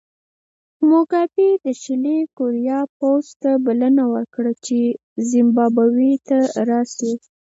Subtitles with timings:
[0.87, 4.79] موګابي د شلي کوریا پوځ ته بلنه ورکړه چې
[5.29, 6.37] زیمبابوې ته
[6.69, 7.13] راشي.